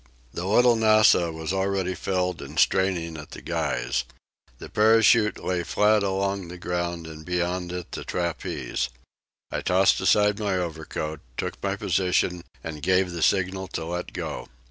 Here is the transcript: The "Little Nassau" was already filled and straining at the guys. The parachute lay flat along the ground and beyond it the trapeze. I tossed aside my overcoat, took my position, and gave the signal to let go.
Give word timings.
The 0.33 0.47
"Little 0.47 0.75
Nassau" 0.75 1.29
was 1.31 1.53
already 1.53 1.93
filled 1.93 2.41
and 2.41 2.57
straining 2.57 3.17
at 3.17 3.29
the 3.37 3.41
guys. 3.43 4.03
The 4.57 4.67
parachute 4.67 5.37
lay 5.45 5.61
flat 5.61 6.01
along 6.01 6.47
the 6.47 6.57
ground 6.57 7.05
and 7.05 7.23
beyond 7.23 7.71
it 7.71 7.91
the 7.91 8.03
trapeze. 8.03 8.89
I 9.51 9.61
tossed 9.61 10.01
aside 10.01 10.39
my 10.39 10.57
overcoat, 10.57 11.19
took 11.37 11.61
my 11.61 11.75
position, 11.75 12.43
and 12.63 12.81
gave 12.81 13.11
the 13.11 13.21
signal 13.21 13.67
to 13.77 13.85
let 13.85 14.11
go. 14.11 14.47